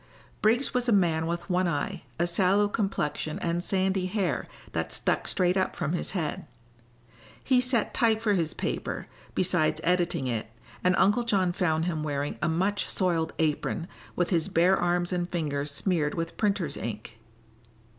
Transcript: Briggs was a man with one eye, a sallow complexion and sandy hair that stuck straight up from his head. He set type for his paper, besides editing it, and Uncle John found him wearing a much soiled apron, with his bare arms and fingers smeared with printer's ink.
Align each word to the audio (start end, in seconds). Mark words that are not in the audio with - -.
Briggs 0.41 0.73
was 0.73 0.89
a 0.89 0.91
man 0.91 1.27
with 1.27 1.47
one 1.47 1.67
eye, 1.67 2.01
a 2.17 2.25
sallow 2.25 2.67
complexion 2.67 3.37
and 3.37 3.63
sandy 3.63 4.07
hair 4.07 4.47
that 4.71 4.91
stuck 4.91 5.27
straight 5.27 5.55
up 5.55 5.75
from 5.75 5.93
his 5.93 6.09
head. 6.17 6.47
He 7.43 7.61
set 7.61 7.93
type 7.93 8.19
for 8.19 8.33
his 8.33 8.55
paper, 8.55 9.05
besides 9.35 9.79
editing 9.83 10.25
it, 10.25 10.47
and 10.83 10.95
Uncle 10.95 11.21
John 11.21 11.53
found 11.53 11.85
him 11.85 12.01
wearing 12.01 12.39
a 12.41 12.49
much 12.49 12.89
soiled 12.89 13.33
apron, 13.37 13.87
with 14.15 14.31
his 14.31 14.47
bare 14.47 14.75
arms 14.75 15.13
and 15.13 15.29
fingers 15.29 15.69
smeared 15.71 16.15
with 16.15 16.35
printer's 16.35 16.77
ink. 16.77 17.19